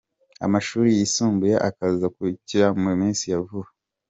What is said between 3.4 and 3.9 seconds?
vuba.